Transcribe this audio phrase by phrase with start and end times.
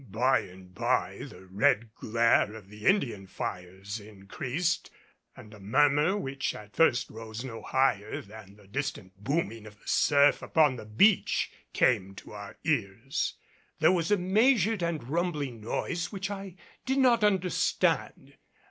[0.09, 4.89] By and by the red glare of the Indian fires increased
[5.37, 9.87] and a murmur which at first rose no higher than the distant booming of the
[9.87, 13.35] surf upon the beach came to our ears.
[13.77, 18.37] There was a measured and rumbling noise which I did not understand.